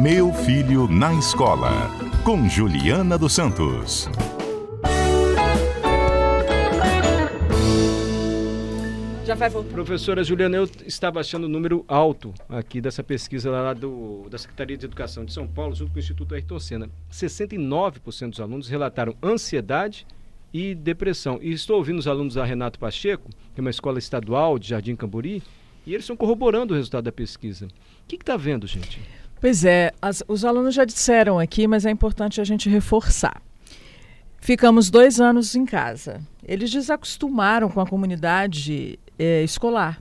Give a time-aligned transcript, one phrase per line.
[0.00, 1.90] Meu Filho na Escola,
[2.22, 4.08] com Juliana dos Santos.
[9.24, 9.72] Já vai voltar.
[9.72, 14.76] Professora Juliana, eu estava achando o número alto aqui dessa pesquisa lá do, da Secretaria
[14.76, 16.88] de Educação de São Paulo, junto com o Instituto Ayrton Senna.
[17.10, 20.06] 69% dos alunos relataram ansiedade
[20.54, 21.40] e depressão.
[21.42, 24.94] E estou ouvindo os alunos da Renato Pacheco, que é uma escola estadual de Jardim
[24.94, 25.42] Camburi,
[25.84, 27.66] e eles estão corroborando o resultado da pesquisa.
[27.66, 29.00] O que está vendo, gente?
[29.40, 33.40] Pois é, as, os alunos já disseram aqui, mas é importante a gente reforçar.
[34.40, 36.20] Ficamos dois anos em casa.
[36.44, 40.00] Eles desacostumaram com a comunidade eh, escolar.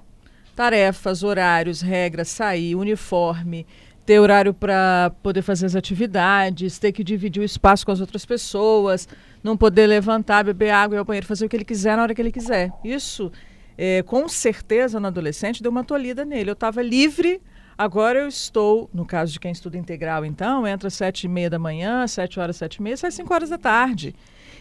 [0.56, 3.66] Tarefas, horários, regras, sair, uniforme,
[4.06, 8.26] ter horário para poder fazer as atividades, ter que dividir o espaço com as outras
[8.26, 9.08] pessoas,
[9.44, 12.04] não poder levantar, beber água e ir ao banheiro, fazer o que ele quiser na
[12.04, 12.72] hora que ele quiser.
[12.84, 13.32] Isso
[13.78, 16.50] é, com certeza no adolescente deu uma tolhida nele.
[16.50, 17.42] Eu estava livre,
[17.78, 21.50] agora eu estou, no caso de quem estuda integral, então, entra às sete e meia
[21.50, 24.16] da manhã, sete horas, sete e meia, sai cinco horas da tarde.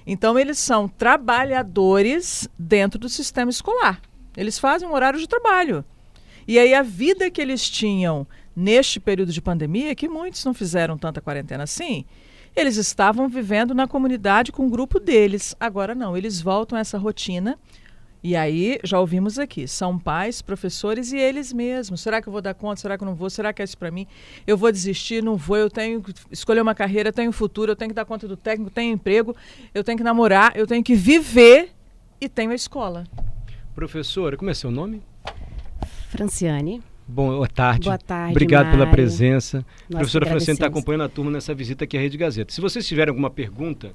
[0.06, 4.00] Então, eles são trabalhadores dentro do sistema escolar.
[4.36, 5.84] Eles fazem um horário de trabalho.
[6.46, 10.96] E aí, a vida que eles tinham neste período de pandemia, que muitos não fizeram
[10.96, 12.04] tanta quarentena assim,
[12.54, 15.54] eles estavam vivendo na comunidade com o grupo deles.
[15.60, 17.58] Agora não, eles voltam a essa rotina
[18.22, 22.00] e aí, já ouvimos aqui, são pais, professores e eles mesmos.
[22.00, 22.80] Será que eu vou dar conta?
[22.80, 23.30] Será que eu não vou?
[23.30, 24.06] Será que é isso para mim?
[24.46, 25.22] Eu vou desistir?
[25.22, 25.56] Não vou?
[25.56, 28.36] Eu tenho que escolher uma carreira, eu tenho futuro, eu tenho que dar conta do
[28.36, 29.36] técnico, tenho emprego,
[29.74, 31.70] eu tenho que namorar, eu tenho que viver
[32.20, 33.04] e tenho a escola.
[33.74, 35.02] Professora, como é seu nome?
[36.08, 36.82] Franciane.
[37.06, 37.84] Boa tarde.
[37.84, 38.32] Boa tarde.
[38.32, 38.80] Obrigado Mário.
[38.80, 39.64] pela presença.
[39.88, 42.52] Nós Professora Franciane está acompanhando a turma nessa visita aqui à Rede Gazeta.
[42.52, 43.92] Se vocês tiverem alguma pergunta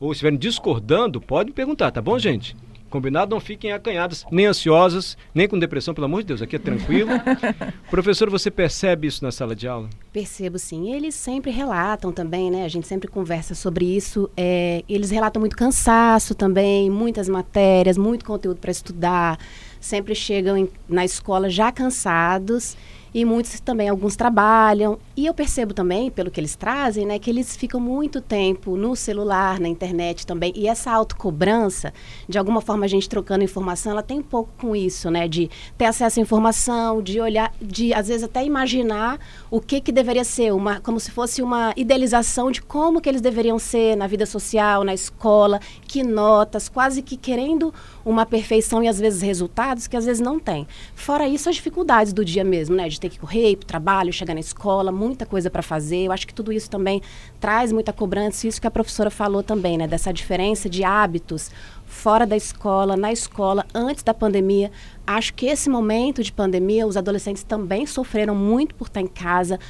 [0.00, 2.56] ou estiverem discordando, podem perguntar, tá bom, gente?
[2.94, 3.34] Combinado?
[3.34, 7.10] Não fiquem acanhadas, nem ansiosas, nem com depressão, pelo amor de Deus, aqui é tranquilo.
[7.90, 9.90] Professor, você percebe isso na sala de aula?
[10.12, 10.94] Percebo sim.
[10.94, 12.64] Eles sempre relatam também, né?
[12.64, 14.30] A gente sempre conversa sobre isso.
[14.36, 19.40] É, eles relatam muito cansaço também, muitas matérias, muito conteúdo para estudar.
[19.80, 22.76] Sempre chegam em- na escola já cansados
[23.14, 24.98] e muitos também, alguns trabalham.
[25.16, 28.96] E eu percebo também, pelo que eles trazem, né, que eles ficam muito tempo no
[28.96, 30.52] celular, na internet também.
[30.56, 31.94] E essa autocobrança,
[32.28, 35.28] de alguma forma a gente trocando informação, ela tem um pouco com isso, né?
[35.28, 35.48] De
[35.78, 40.24] ter acesso à informação, de olhar, de às vezes até imaginar o que que deveria
[40.24, 44.26] ser, uma, como se fosse uma idealização de como que eles deveriam ser na vida
[44.26, 47.72] social, na escola, que notas, quase que querendo
[48.04, 50.66] uma perfeição e às vezes resultados que às vezes não tem.
[50.96, 52.88] Fora isso, as dificuldades do dia mesmo, né?
[52.88, 56.06] De ter que correr ir pro trabalho, chegar na escola, muita coisa para fazer.
[56.06, 57.02] Eu acho que tudo isso também
[57.38, 59.86] traz muita cobrança, isso que a professora falou também, né?
[59.86, 61.50] Dessa diferença de hábitos
[61.84, 64.72] fora da escola, na escola, antes da pandemia.
[65.06, 69.60] Acho que esse momento de pandemia, os adolescentes também sofreram muito por estar em casa,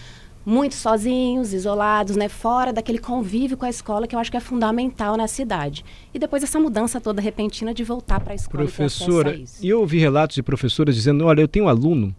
[0.47, 4.41] muito sozinhos, isolados, né, fora daquele convívio com a escola que eu acho que é
[4.41, 5.84] fundamental na cidade.
[6.12, 9.81] E depois essa mudança toda repentina de voltar para a escola e Professora, e eu
[9.81, 12.15] ouvi relatos de professoras dizendo: olha, eu tenho um aluno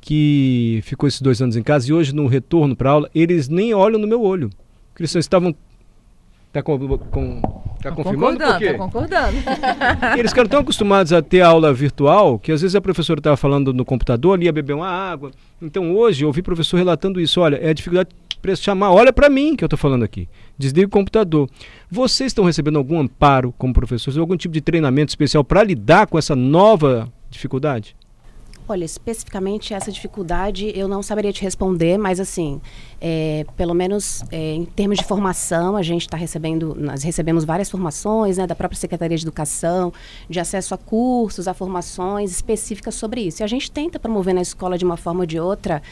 [0.00, 3.74] que ficou esses dois anos em casa e hoje no retorno para aula, eles nem
[3.74, 4.50] olham no meu olho.
[4.90, 5.54] Porque eles estavam.
[6.48, 7.40] Está com, com,
[7.80, 9.36] tá confirmando por concordando, tá concordando.
[10.18, 13.72] Eles ficaram tão acostumados a ter aula virtual que às vezes a professora estava falando
[13.72, 15.30] no computador, ali ia beber uma água.
[15.62, 17.40] Então hoje eu ouvi professor relatando isso.
[17.40, 18.08] Olha, é a dificuldade
[18.42, 18.90] para chamar.
[18.90, 20.28] Olha para mim que eu estou falando aqui.
[20.58, 21.48] Desliga o computador.
[21.88, 26.18] Vocês estão recebendo algum amparo como professores, algum tipo de treinamento especial para lidar com
[26.18, 27.94] essa nova dificuldade?
[28.70, 32.60] Olha, especificamente essa dificuldade eu não saberia te responder, mas assim,
[33.00, 37.68] é, pelo menos é, em termos de formação, a gente está recebendo, nós recebemos várias
[37.68, 39.92] formações né, da própria Secretaria de Educação,
[40.28, 43.42] de acesso a cursos, a formações específicas sobre isso.
[43.42, 45.82] E a gente tenta promover na escola de uma forma ou de outra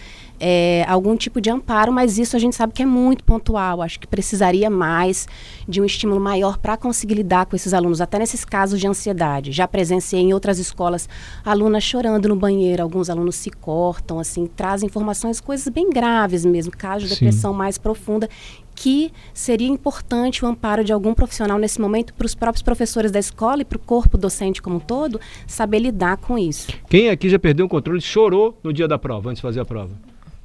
[0.40, 3.82] é, algum tipo de amparo, mas isso a gente sabe que é muito pontual.
[3.82, 5.26] Acho que precisaria mais
[5.68, 9.52] de um estímulo maior para conseguir lidar com esses alunos, até nesses casos de ansiedade.
[9.52, 11.08] Já presenciei em outras escolas
[11.44, 16.72] alunas chorando no banheiro, alguns alunos se cortam, assim, trazem informações, coisas bem graves mesmo,
[16.72, 17.24] casos de Sim.
[17.24, 18.28] depressão mais profunda,
[18.74, 23.18] que seria importante o amparo de algum profissional nesse momento para os próprios professores da
[23.18, 26.68] escola e para o corpo docente como um todo saber lidar com isso.
[26.88, 29.64] Quem aqui já perdeu o controle chorou no dia da prova, antes de fazer a
[29.64, 29.90] prova?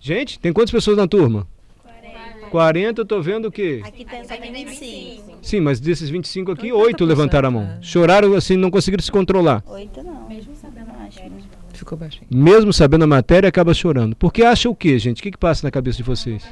[0.05, 1.47] Gente, tem quantas pessoas na turma?
[1.81, 2.49] 40.
[2.49, 3.81] 40, eu tô vendo o quê?
[3.85, 5.37] Aqui tem só tem 25.
[5.41, 7.63] Sim, mas desses 25 aqui, 80%, oito levantaram a mão.
[7.63, 7.77] é.
[7.81, 9.63] Choraram assim, não conseguiram se controlar.
[9.65, 10.27] Oito não.
[10.27, 11.31] Mesmo sabendo a matéria.
[11.71, 12.25] Ficou baixinho.
[12.29, 14.13] Mesmo sabendo a matéria, acaba chorando.
[14.17, 15.21] Porque acha o quê, gente?
[15.21, 16.43] O que, que passa na cabeça de vocês?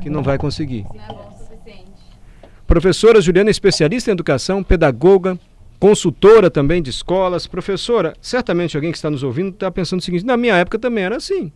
[0.00, 0.86] Que não vai conseguir.
[2.66, 5.38] Professora Juliana, é especialista em educação, pedagoga,
[5.78, 7.46] consultora também de escolas.
[7.46, 11.04] Professora, certamente alguém que está nos ouvindo está pensando o seguinte: na minha época também
[11.04, 11.52] era assim.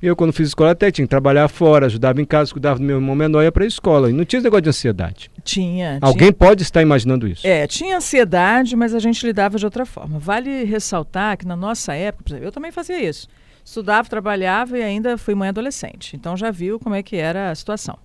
[0.00, 2.96] Eu, quando fiz escola, até tinha que trabalhar fora, ajudava em casa, cuidava do meu
[2.96, 4.08] irmão menor, ia para a escola.
[4.08, 5.30] E não tinha esse negócio de ansiedade.
[5.42, 5.98] Tinha.
[6.00, 7.44] Alguém pode estar imaginando isso.
[7.44, 10.18] É, tinha ansiedade, mas a gente lidava de outra forma.
[10.18, 13.26] Vale ressaltar que na nossa época, por exemplo, eu também fazia isso.
[13.64, 16.14] Estudava, trabalhava e ainda fui mãe adolescente.
[16.14, 17.98] Então já viu como é que era a situação.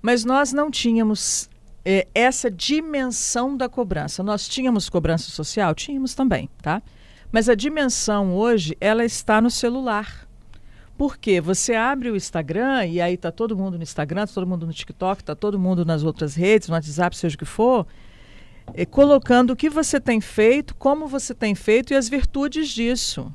[0.00, 1.50] Mas nós não tínhamos
[1.84, 4.22] é, essa dimensão da cobrança.
[4.22, 5.74] Nós tínhamos cobrança social?
[5.74, 6.80] Tínhamos também, tá?
[7.30, 10.28] Mas a dimensão hoje, ela está no celular.
[10.96, 14.66] Porque você abre o Instagram e aí tá todo mundo no Instagram, tá todo mundo
[14.66, 17.86] no TikTok, tá todo mundo nas outras redes, no WhatsApp, seja o que for,
[18.74, 23.32] é, colocando o que você tem feito, como você tem feito e as virtudes disso.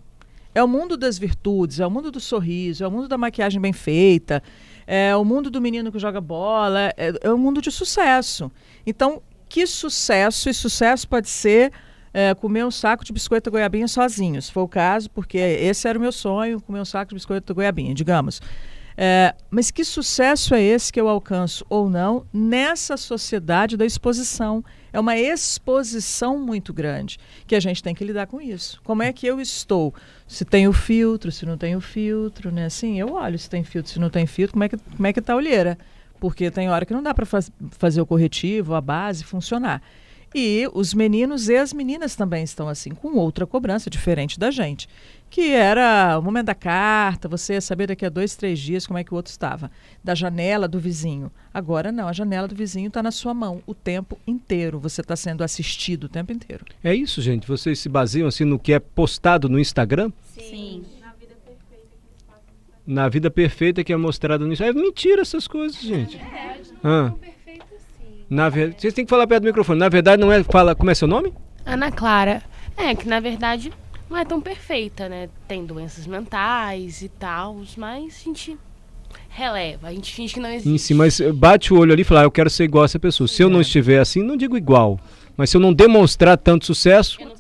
[0.54, 3.62] É o mundo das virtudes, é o mundo do sorriso, é o mundo da maquiagem
[3.62, 4.42] bem feita,
[4.88, 8.52] é o mundo do menino que joga bola, é, é o mundo de sucesso.
[8.86, 10.50] Então, que sucesso?
[10.50, 11.72] E sucesso pode ser
[12.18, 16.00] é, comer um saco de biscoito goiabinha sozinho, se for o caso, porque esse era
[16.00, 18.42] o meu sonho, comer um saco de biscoito goiabinha, digamos.
[18.98, 24.66] É, mas que sucesso é esse que eu alcanço ou não nessa sociedade da exposição?
[24.92, 28.82] É uma exposição muito grande que a gente tem que lidar com isso.
[28.84, 29.94] Como é que eu estou?
[30.28, 32.66] Se tem o filtro, se não tem o filtro, né?
[32.66, 35.14] Assim, eu olho se tem filtro, se não tem filtro, como é que, como é
[35.14, 35.78] que tá a olheira?
[36.20, 39.84] Porque tem hora que não dá para faz, fazer o corretivo, a base funcionar.
[40.36, 44.88] E os meninos e as meninas também estão assim, com outra cobrança diferente da gente.
[45.30, 49.00] Que era o momento da carta, você ia saber daqui a dois, três dias como
[49.00, 49.72] é que o outro estava.
[50.04, 51.32] Da janela do vizinho.
[51.54, 54.80] Agora não, a janela do vizinho está na sua mão o tempo inteiro.
[54.80, 56.66] Você está sendo assistido o tempo inteiro.
[56.84, 57.48] É isso, gente?
[57.48, 60.12] Vocês se baseiam assim no que é postado no Instagram?
[60.38, 60.84] Sim.
[62.86, 64.80] Na vida perfeita que é mostrada no Instagram.
[64.80, 66.16] É mentira essas coisas, gente.
[66.18, 67.12] É, Ah.
[67.12, 67.37] perfeito sim.
[68.30, 68.74] Na ver...
[68.78, 69.80] Vocês têm que falar perto do microfone.
[69.80, 70.44] Na verdade, não é.
[70.44, 70.76] Fala...
[70.76, 71.34] Como é seu nome?
[71.66, 72.42] Ana Clara.
[72.78, 73.72] É, que na verdade
[74.10, 75.30] não é tão perfeita, né?
[75.48, 78.58] Tem doenças mentais e tal, mas a gente
[79.30, 80.70] releva, a gente finge que não existe.
[80.70, 82.86] Em si, mas bate o olho ali e fala, ah, eu quero ser igual a
[82.86, 83.28] essa pessoa.
[83.28, 85.00] Se eu não estiver assim, não digo igual.
[85.36, 87.36] Mas se eu não demonstrar tanto sucesso, Eu não,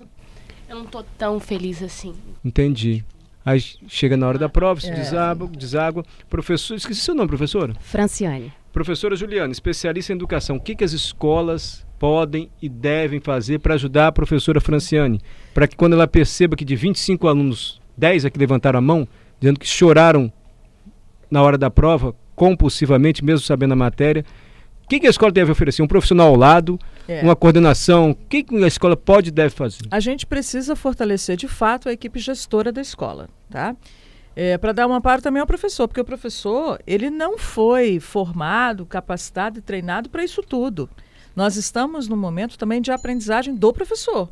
[0.69, 2.13] eu não tô tão feliz assim.
[2.43, 3.03] entendi.
[3.45, 4.93] Aí chega na hora da prova, se É.
[4.93, 6.03] deságua, deságua.
[6.29, 7.73] Professor, esqueci seu nome, professora.
[7.79, 8.51] Franciane.
[8.77, 13.73] Professora Juliana, especialista em educação, o que, que as escolas podem e devem fazer para
[13.73, 15.19] ajudar a professora Franciane?
[15.51, 19.07] Para que quando ela perceba que de 25 alunos, 10 aqui levantaram a mão,
[19.39, 20.31] dizendo que choraram
[21.27, 24.23] na hora da prova, compulsivamente, mesmo sabendo a matéria,
[24.85, 25.81] o que, que a escola deve oferecer?
[25.81, 27.23] Um profissional ao lado, É.
[27.23, 29.87] uma coordenação, o que, que a escola pode e deve fazer?
[29.89, 33.75] A gente precisa fortalecer de fato a equipe gestora da escola, tá?
[34.39, 38.85] É, para dar um amparo também ao professor, porque o professor ele não foi formado,
[38.85, 40.87] capacitado e treinado para isso tudo.
[41.35, 44.29] Nós estamos no momento também de aprendizagem do professor.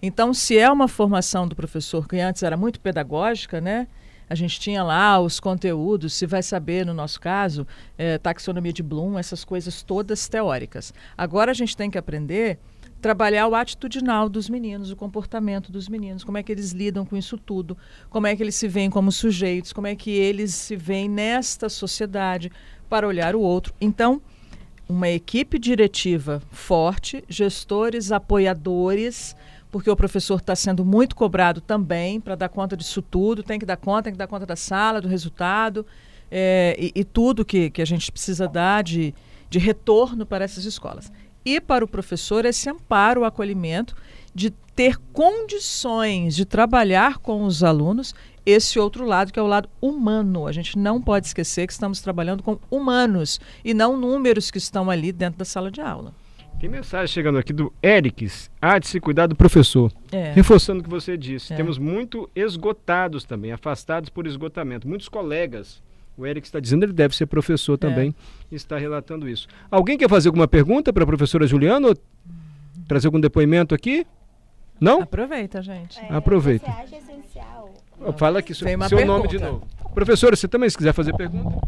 [0.00, 3.88] Então, se é uma formação do professor que antes era muito pedagógica, né?
[4.26, 7.66] A gente tinha lá os conteúdos, se vai saber, no nosso caso,
[7.98, 10.94] eh, taxonomia de Bloom, essas coisas todas teóricas.
[11.14, 12.58] Agora a gente tem que aprender
[13.02, 17.16] trabalhar o atitudinal dos meninos, o comportamento dos meninos, como é que eles lidam com
[17.16, 17.76] isso tudo,
[18.08, 21.68] como é que eles se veem como sujeitos, como é que eles se veem nesta
[21.68, 22.50] sociedade
[22.88, 23.74] para olhar o outro.
[23.80, 24.22] Então,
[24.88, 29.34] uma equipe diretiva forte, gestores apoiadores,
[29.68, 33.66] porque o professor está sendo muito cobrado também para dar conta disso tudo, tem que
[33.66, 35.84] dar conta, tem que dar conta da sala, do resultado
[36.30, 39.12] eh, e, e tudo que, que a gente precisa dar de,
[39.50, 41.10] de retorno para essas escolas.
[41.44, 43.94] E para o professor esse amparo, o acolhimento,
[44.34, 49.68] de ter condições de trabalhar com os alunos esse outro lado, que é o lado
[49.80, 50.46] humano.
[50.46, 54.90] A gente não pode esquecer que estamos trabalhando com humanos e não números que estão
[54.90, 56.12] ali dentro da sala de aula.
[56.58, 58.50] Tem mensagem chegando aqui do Erics.
[58.60, 59.92] Há de se cuidar do professor.
[60.12, 60.32] É.
[60.32, 61.56] Reforçando o que você disse, É.
[61.56, 64.88] temos muito esgotados também, afastados por esgotamento.
[64.88, 65.82] Muitos colegas.
[66.16, 68.14] O Eric está dizendo, ele deve ser professor também,
[68.50, 69.48] está relatando isso.
[69.70, 71.88] Alguém quer fazer alguma pergunta para a professora Juliana?
[71.88, 71.96] Ou
[72.86, 74.06] trazer algum depoimento aqui?
[74.80, 75.02] Não?
[75.02, 75.98] Aproveita, gente.
[76.00, 76.66] É, Aproveita.
[76.66, 77.72] Você acha essencial?
[78.18, 79.66] Fala aqui seu, seu nome de novo.
[79.94, 81.66] Professora, você também, se quiser fazer pergunta.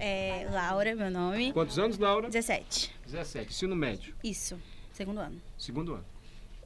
[0.00, 1.52] É, Laura, meu nome.
[1.52, 2.28] Quantos anos, Laura?
[2.28, 2.94] 17.
[3.06, 3.48] 17.
[3.48, 4.14] Ensino médio.
[4.24, 4.58] Isso.
[4.92, 5.36] Segundo ano.
[5.58, 6.04] Segundo ano.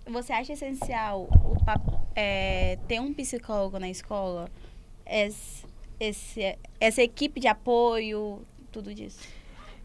[0.06, 1.56] Você acha essencial o
[2.14, 4.50] é, ter um psicólogo na escola?
[5.04, 5.64] Esse,
[6.00, 9.20] esse- essa equipe de apoio, tudo disso.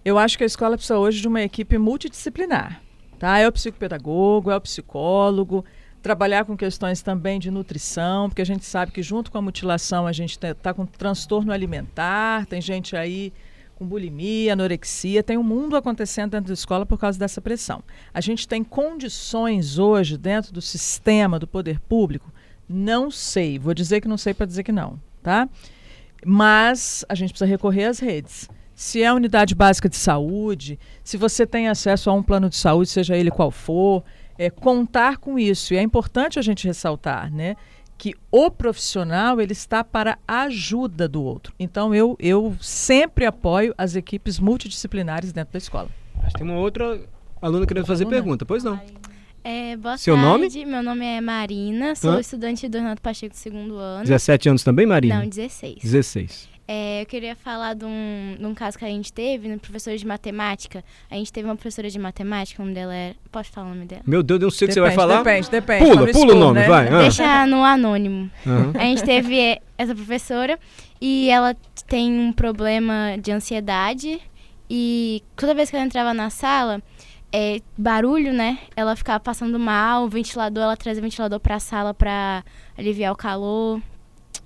[0.04, 2.82] Eu acho que a escola precisa hoje de uma equipe multidisciplinar.
[3.18, 3.40] Tá?
[3.40, 5.64] É o psicopedagogo, é o psicólogo,
[6.02, 10.06] trabalhar com questões também de nutrição, porque a gente sabe que junto com a mutilação
[10.06, 13.32] a gente está com transtorno alimentar, tem gente aí
[13.76, 17.82] com bulimia, anorexia, tem um mundo acontecendo dentro da escola por causa dessa pressão.
[18.14, 22.30] A gente tem condições hoje dentro do sistema do poder público?
[22.68, 25.48] Não sei, vou dizer que não sei para dizer que não, tá?
[26.26, 28.50] Mas a gente precisa recorrer às redes.
[28.76, 32.56] Se é a unidade básica de saúde, se você tem acesso a um plano de
[32.56, 34.04] saúde, seja ele qual for,
[34.38, 35.74] é, contar com isso.
[35.74, 37.56] E é importante a gente ressaltar, né?
[37.98, 41.54] Que o profissional ele está para a ajuda do outro.
[41.60, 45.90] Então eu, eu sempre apoio as equipes multidisciplinares dentro da escola.
[46.24, 47.00] Acho que tem uma outra
[47.42, 48.18] aluna querendo fazer Aluna?
[48.18, 48.80] pergunta, pois não.
[49.44, 52.20] É, boa Seu tarde, meu nome é Marina, sou Hã?
[52.22, 54.06] estudante do Renato Pacheco do segundo ano.
[54.06, 55.20] 17 anos também, Marina?
[55.20, 55.80] Não, 16.
[55.82, 56.50] 16.
[56.66, 59.98] É, eu queria falar de um, de um caso que a gente teve, no professor
[59.98, 60.82] de matemática.
[61.12, 63.16] A gente teve uma professora de matemática, o nome dela era...
[63.30, 64.02] Posso falar o nome dela?
[64.08, 65.18] Meu Deus, eu não sei o que você vai falar.
[65.18, 65.92] Depende, depende.
[65.92, 66.68] Pula, pula o nome, né?
[66.68, 66.88] vai.
[66.88, 67.00] Ah.
[67.00, 68.32] Deixa no anônimo.
[68.48, 68.72] Aham.
[68.76, 70.58] A gente teve essa professora
[71.02, 71.54] e ela
[71.86, 74.22] tem um problema de ansiedade
[74.70, 76.82] e toda vez que ela entrava na sala,
[77.34, 78.60] é, barulho, né?
[78.76, 82.44] Ela ficava passando mal, o ventilador, ela trazia o ventilador pra sala pra
[82.78, 83.82] aliviar o calor.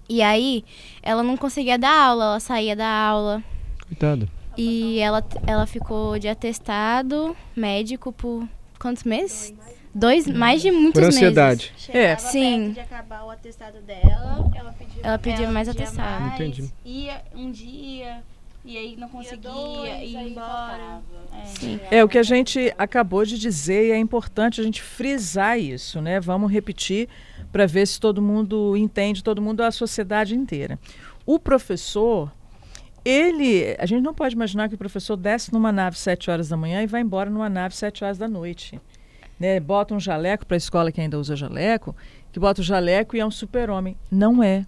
[0.09, 0.63] E aí,
[1.03, 3.43] ela não conseguia dar aula, ela saía da aula.
[3.85, 4.29] Coitado.
[4.57, 8.47] E ela, ela ficou de atestado médico por
[8.79, 9.53] quantos meses?
[9.93, 11.73] Dois, mais de muitos Por ansiedade.
[11.89, 12.15] É.
[12.15, 12.71] Chegava Sim.
[12.71, 16.21] de acabar o atestado dela, ela pediu, Ela pedia mais atestado.
[16.21, 16.71] mais, Entendi.
[16.85, 18.23] Ia um dia,
[18.67, 21.01] e aí não conseguia, ia embora.
[21.31, 21.45] É.
[21.45, 21.79] Sim.
[21.89, 26.01] É o que a gente acabou de dizer e é importante a gente frisar isso,
[26.01, 26.19] né?
[26.19, 27.07] Vamos repetir
[27.49, 30.77] para ver se todo mundo entende, todo mundo, a sociedade inteira.
[31.25, 32.29] O professor,
[33.05, 36.57] ele, a gente não pode imaginar que o professor desce numa nave sete horas da
[36.57, 38.81] manhã e vai embora numa nave sete horas da noite.
[39.39, 39.61] Né?
[39.61, 41.95] Bota um jaleco para a escola que ainda usa jaleco,
[42.33, 43.95] que bota o jaleco e é um super-homem.
[44.11, 44.65] Não é.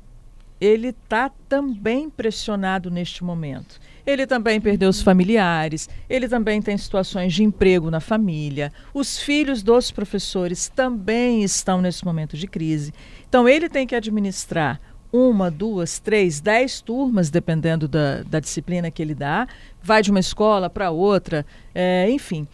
[0.60, 3.80] Ele está também pressionado neste momento.
[4.06, 8.72] Ele também perdeu os familiares, ele também tem situações de emprego na família.
[8.94, 12.94] Os filhos dos professores também estão nesse momento de crise.
[13.28, 19.02] Então, ele tem que administrar uma, duas, três, dez turmas, dependendo da, da disciplina que
[19.02, 19.48] ele dá,
[19.82, 22.48] vai de uma escola para outra, é, enfim,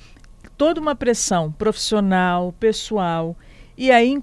[0.58, 3.36] toda uma pressão profissional, pessoal.
[3.78, 4.18] E aí,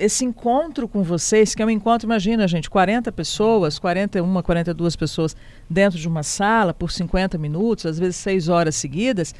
[0.00, 5.36] esse encontro com vocês, que é um encontro, imagina, gente, 40 pessoas, 41, 42 pessoas
[5.70, 9.32] dentro de uma sala por 50 minutos, às vezes 6 horas seguidas,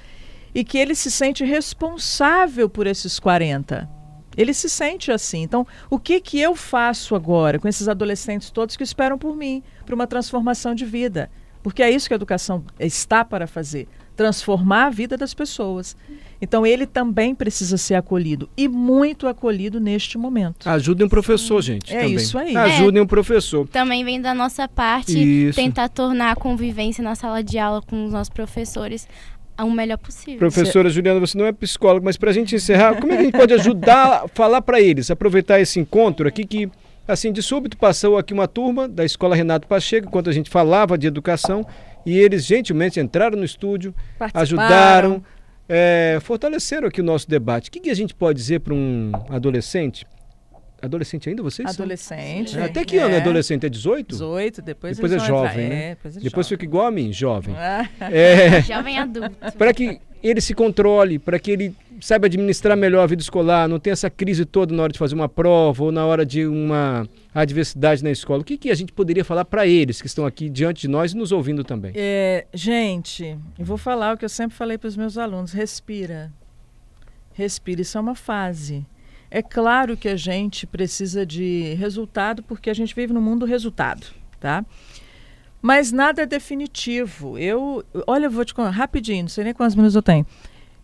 [0.55, 3.91] e que ele se sente responsável por esses 40.
[4.37, 5.43] Ele se sente assim.
[5.43, 9.65] Então, o que, que eu faço agora com esses adolescentes todos que esperam por mim,
[9.85, 11.29] para uma transformação de vida?
[11.61, 15.97] Porque é isso que a educação está para fazer transformar a vida das pessoas.
[16.41, 20.69] Então ele também precisa ser acolhido e muito acolhido neste momento.
[20.69, 21.95] Ajudem um professor, gente.
[21.95, 22.15] É também.
[22.15, 22.57] isso aí.
[22.57, 23.67] Ajudem um professor.
[23.69, 25.57] Também vem da nossa parte Isso.
[25.57, 29.09] tentar tornar a convivência na sala de aula com os nossos professores
[29.65, 30.39] o melhor possível.
[30.39, 33.25] Professora Juliana, você não é psicóloga, mas para a gente encerrar, como é que a
[33.25, 36.69] gente pode ajudar falar para eles, aproveitar esse encontro aqui que,
[37.07, 40.99] assim, de súbito passou aqui uma turma da Escola Renato Pacheco, enquanto a gente falava
[40.99, 41.67] de educação,
[42.05, 43.95] e eles gentilmente entraram no estúdio,
[44.35, 45.23] ajudaram,
[45.69, 47.69] é, fortaleceram aqui o nosso debate.
[47.69, 50.07] O que, que a gente pode dizer para um adolescente?
[50.83, 51.69] Adolescente ainda vocês?
[51.69, 52.59] Adolescente.
[52.59, 53.65] É, Até que ano é adolescente?
[53.65, 54.09] É 18?
[54.13, 55.69] 18, depois, Depois é jovem, entrar.
[55.69, 55.85] né?
[55.85, 56.57] É, depois é Depois jovem.
[56.59, 57.55] fica igual a mim, jovem.
[57.57, 59.35] Ah, É, Jovem adulto.
[59.57, 63.79] para que ele se controle, para que ele saiba administrar melhor a vida escolar, não
[63.79, 67.09] tenha essa crise toda na hora de fazer uma prova ou na hora de uma
[67.35, 68.43] adversidade na escola.
[68.43, 71.13] O que, que a gente poderia falar para eles que estão aqui diante de nós
[71.13, 71.93] e nos ouvindo também?
[71.95, 76.31] É, gente, eu vou falar o que eu sempre falei para os meus alunos: respira.
[77.33, 78.85] Respira, isso é uma fase.
[79.31, 83.47] É claro que a gente precisa de resultado porque a gente vive no mundo do
[83.47, 84.07] resultado,
[84.41, 84.65] tá?
[85.61, 87.37] Mas nada é definitivo.
[87.39, 90.25] Eu, olha, eu vou te contar rapidinho, não sei nem quantos minutos eu tenho.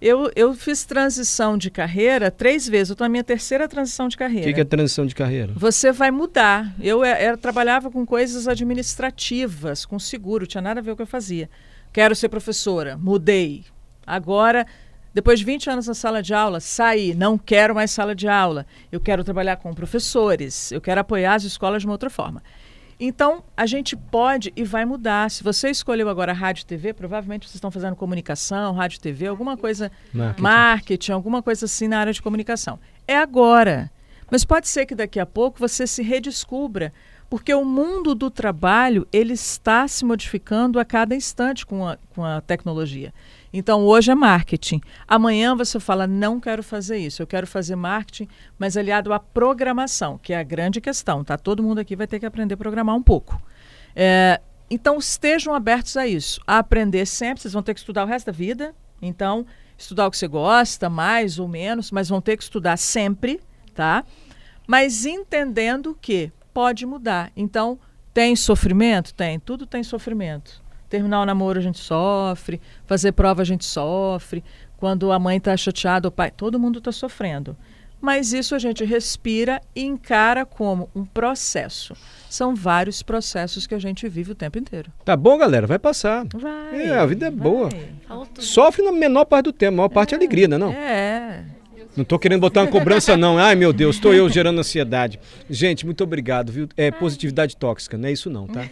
[0.00, 2.90] Eu, eu fiz transição de carreira três vezes.
[2.90, 4.48] Eu estou na minha terceira transição de O carreira.
[4.48, 5.52] que, que é transição de carreira?
[5.54, 6.74] Você vai mudar.
[6.80, 10.96] Eu é- era- trabalhava com coisas administrativas, com seguro, tinha nada a ver com o
[10.96, 11.48] que eu fazia.
[11.92, 13.64] Quero ser professora, mudei.
[14.04, 14.66] Agora,
[15.14, 18.66] depois de 20 anos na sala de aula, saí, não quero mais sala de aula.
[18.90, 22.42] Eu quero trabalhar com professores, eu quero apoiar as escolas de uma outra forma.
[23.04, 25.28] Então, a gente pode e vai mudar.
[25.30, 29.26] Se você escolheu agora rádio e TV, provavelmente vocês estão fazendo comunicação, rádio e TV,
[29.26, 30.42] alguma coisa Marketing.
[30.42, 32.78] marketing, alguma coisa assim na área de comunicação.
[33.06, 33.90] É agora.
[34.30, 36.92] Mas pode ser que daqui a pouco você se redescubra,
[37.28, 42.24] porque o mundo do trabalho ele está se modificando a cada instante com a, com
[42.24, 43.12] a tecnologia.
[43.52, 44.80] Então hoje é marketing.
[45.06, 48.28] Amanhã você fala não quero fazer isso, eu quero fazer marketing,
[48.58, 51.22] mas aliado à programação, que é a grande questão.
[51.22, 51.36] Tá?
[51.36, 53.40] Todo mundo aqui vai ter que aprender a programar um pouco.
[53.94, 54.40] É,
[54.70, 57.42] então estejam abertos a isso, a aprender sempre.
[57.42, 58.74] Vocês vão ter que estudar o resto da vida.
[59.00, 59.44] Então
[59.76, 63.40] estudar o que você gosta, mais ou menos, mas vão ter que estudar sempre,
[63.74, 64.04] tá?
[64.66, 67.32] Mas entendendo que pode mudar.
[67.36, 67.78] Então,
[68.14, 69.14] Tem sofrimento?
[69.14, 69.40] Tem.
[69.40, 70.61] Tudo tem sofrimento.
[70.92, 74.44] Terminar o namoro a gente sofre, fazer prova a gente sofre,
[74.76, 77.56] quando a mãe está chateada, o pai, todo mundo está sofrendo.
[77.98, 81.96] Mas isso a gente respira e encara como um processo.
[82.28, 84.92] São vários processos que a gente vive o tempo inteiro.
[85.02, 85.66] Tá bom, galera?
[85.66, 86.26] Vai passar.
[86.34, 86.82] Vai.
[86.82, 87.40] É, a vida é vai.
[87.40, 87.70] boa.
[88.38, 90.58] Sofre na menor parte do tempo, a maior parte é alegria, né?
[90.58, 90.72] Não?
[90.72, 91.42] É.
[91.94, 93.36] Não tô querendo botar uma cobrança, não.
[93.36, 95.20] Ai, meu Deus, estou eu gerando ansiedade.
[95.50, 96.66] Gente, muito obrigado, viu?
[96.74, 98.62] É positividade tóxica, não é isso não, tá?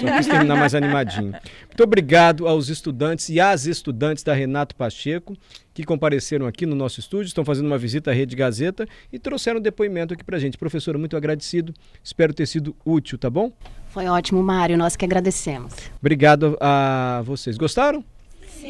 [0.00, 1.32] Só quis terminar mais animadinho.
[1.32, 5.36] Muito obrigado aos estudantes e às estudantes da Renato Pacheco,
[5.74, 9.60] que compareceram aqui no nosso estúdio, estão fazendo uma visita à Rede Gazeta e trouxeram
[9.60, 10.56] depoimento aqui pra gente.
[10.56, 11.74] Professora, muito agradecido.
[12.02, 13.52] Espero ter sido útil, tá bom?
[13.90, 14.78] Foi ótimo, Mário.
[14.78, 15.74] Nós que agradecemos.
[16.00, 17.58] Obrigado a vocês.
[17.58, 18.02] Gostaram?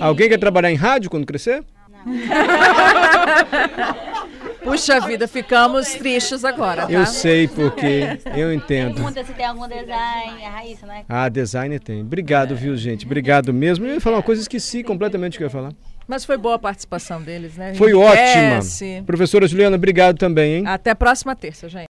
[0.01, 1.65] Alguém quer trabalhar em rádio quando crescer?
[4.63, 6.93] Puxa vida, ficamos tristes agora, tá?
[6.93, 8.95] Eu sei porque, eu entendo.
[8.95, 11.05] Pergunta se tem algum design, a Raíssa, né?
[11.09, 12.03] Ah, designer tem.
[12.03, 13.07] Obrigado, viu, gente?
[13.07, 13.87] Obrigado mesmo.
[13.87, 15.73] Eu ia falar uma coisa, esqueci completamente o que eu ia falar.
[16.07, 17.73] Mas foi boa a participação deles, né?
[17.75, 18.61] Foi ótima.
[19.07, 20.67] Professora Juliana, obrigado também, hein?
[20.67, 21.79] Até próxima terça, gente.